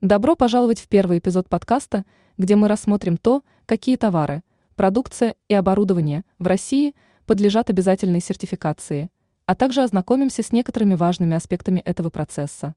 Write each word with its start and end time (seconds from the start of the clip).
Добро 0.00 0.34
пожаловать 0.34 0.80
в 0.80 0.88
первый 0.88 1.18
эпизод 1.18 1.50
подкаста, 1.50 2.06
где 2.38 2.56
мы 2.56 2.68
рассмотрим 2.68 3.18
то, 3.18 3.42
какие 3.66 3.96
товары, 3.96 4.42
продукция 4.74 5.36
и 5.48 5.52
оборудование 5.52 6.24
в 6.38 6.46
России 6.46 6.94
подлежат 7.26 7.68
обязательной 7.68 8.22
сертификации, 8.22 9.10
а 9.44 9.54
также 9.54 9.82
ознакомимся 9.82 10.42
с 10.42 10.52
некоторыми 10.52 10.94
важными 10.94 11.36
аспектами 11.36 11.80
этого 11.80 12.08
процесса. 12.08 12.74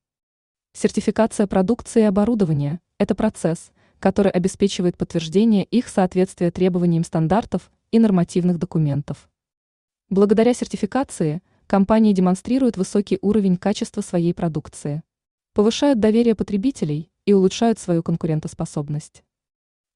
Сертификация 0.74 1.48
продукции 1.48 2.02
и 2.02 2.08
оборудования– 2.08 2.82
это 2.98 3.16
процесс, 3.16 3.72
который 4.00 4.34
обеспечивает 4.34 4.98
подтверждение 4.98 5.64
их 5.64 5.88
соответствия 5.88 6.52
требованиям 6.52 7.06
стандартов 7.06 7.72
и 7.92 8.00
нормативных 8.00 8.60
документов. 8.60 9.30
Благодаря 10.10 10.54
сертификации 10.54 11.42
компании 11.68 12.12
демонстрируют 12.12 12.76
высокий 12.76 13.18
уровень 13.22 13.56
качества 13.56 14.02
своей 14.02 14.34
продукции, 14.34 15.04
повышают 15.54 16.02
доверие 16.02 16.36
потребителей 16.36 17.12
и 17.26 17.34
улучшают 17.34 17.80
свою 17.80 18.04
конкурентоспособность. 18.04 19.24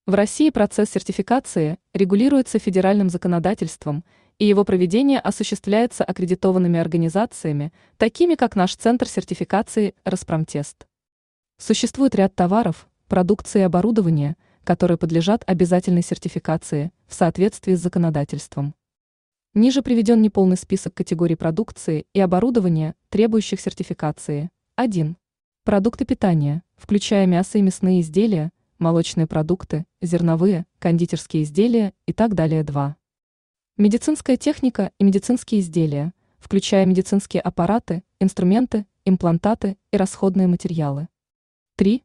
В 0.06 0.14
России 0.14 0.50
процесс 0.50 0.90
сертификации 0.90 1.80
регулируется 1.94 2.60
федеральным 2.60 3.10
законодательством, 3.10 4.06
и 4.40 4.46
его 4.46 4.64
проведение 4.64 5.20
осуществляется 5.20 6.04
аккредитованными 6.04 6.80
организациями, 6.80 7.74
такими 7.98 8.36
как 8.36 8.56
наш 8.56 8.76
Центр 8.76 9.08
сертификации 9.08 9.96
«Распромтест». 10.06 10.88
Существует 11.58 12.16
ряд 12.16 12.36
товаров, 12.36 12.88
продукции 13.08 13.60
и 13.60 13.64
оборудования, 13.64 14.38
которые 14.64 14.98
подлежат 14.98 15.44
обязательной 15.48 16.04
сертификации 16.04 16.92
в 17.08 17.14
соответствии 17.14 17.74
с 17.74 17.82
законодательством. 17.82 18.76
Ниже 19.54 19.82
приведен 19.82 20.22
неполный 20.22 20.56
список 20.56 20.94
категорий 20.94 21.36
продукции 21.36 22.06
и 22.14 22.20
оборудования, 22.20 22.96
требующих 23.10 23.60
сертификации. 23.60 24.52
1. 24.76 25.18
Продукты 25.68 26.06
питания, 26.06 26.64
включая 26.78 27.26
мясо 27.26 27.58
и 27.58 27.62
мясные 27.62 28.00
изделия, 28.00 28.54
молочные 28.80 29.28
продукты, 29.28 29.86
зерновые, 30.02 30.66
кондитерские 30.80 31.44
изделия 31.44 31.94
и 32.06 32.14
так 32.14 32.36
далее 32.36 32.64
2. 32.64 32.96
Медицинская 33.76 34.38
техника 34.38 34.94
и 34.98 35.04
медицинские 35.04 35.60
изделия, 35.60 36.14
включая 36.40 36.86
медицинские 36.86 37.42
аппараты, 37.42 38.06
инструменты, 38.22 38.86
имплантаты 39.04 39.78
и 39.92 39.98
расходные 39.98 40.48
материалы. 40.48 41.10
3. 41.76 42.02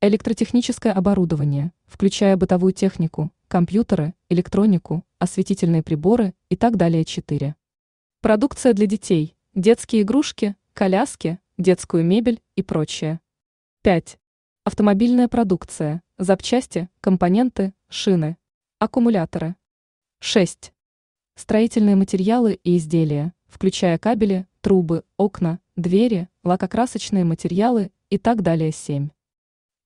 Электротехническое 0.00 0.94
оборудование, 0.94 1.74
включая 1.84 2.38
бытовую 2.38 2.72
технику, 2.72 3.30
компьютеры, 3.46 4.14
электронику, 4.30 5.04
осветительные 5.18 5.82
приборы 5.82 6.32
и 6.48 6.56
так 6.56 6.78
далее 6.78 7.04
4. 7.04 7.56
Продукция 8.22 8.72
для 8.72 8.86
детей, 8.86 9.36
детские 9.54 10.00
игрушки, 10.00 10.56
коляски, 10.72 11.40
детскую 11.58 12.04
мебель 12.04 12.42
и 12.54 12.62
прочее. 12.62 13.20
5. 13.82 14.18
Автомобильная 14.64 15.28
продукция, 15.28 16.02
запчасти, 16.18 16.88
компоненты, 17.00 17.72
шины, 17.88 18.36
аккумуляторы. 18.78 19.56
6. 20.20 20.72
Строительные 21.34 21.96
материалы 21.96 22.58
и 22.62 22.76
изделия, 22.76 23.32
включая 23.46 23.98
кабели, 23.98 24.46
трубы, 24.60 25.04
окна, 25.16 25.60
двери, 25.76 26.28
лакокрасочные 26.44 27.24
материалы 27.24 27.90
и 28.10 28.18
так 28.18 28.42
далее 28.42 28.72
7. 28.72 29.08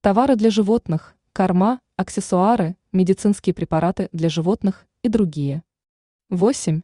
Товары 0.01 0.37
для 0.37 0.51
животных, 0.51 1.15
корма, 1.33 1.81
аксессуары, 1.97 2.77
медицинские 2.91 3.55
препараты 3.55 4.09
для 4.13 4.29
животных 4.29 4.87
и 5.03 5.09
другие. 5.09 5.63
8. 6.31 6.83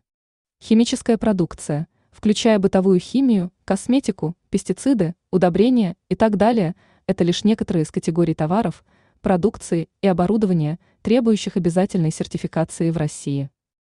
Химическая 0.63 1.19
продукция, 1.19 1.89
включая 2.17 2.59
бытовую 2.59 2.99
химию, 2.99 3.53
косметику, 3.67 4.35
пестициды, 4.49 5.15
удобрения 5.31 5.97
и 6.09 6.15
так 6.15 6.39
далее, 6.39 6.75
это 7.07 7.25
лишь 7.25 7.45
некоторые 7.45 7.83
из 7.83 7.91
категорий 7.91 8.35
товаров, 8.35 8.85
продукции 9.21 9.91
и 10.01 10.07
оборудования, 10.07 10.79
требующих 11.03 11.59
обязательной 11.59 12.11
сертификации 12.11 12.91
в 12.91 12.97
России. 12.97 13.51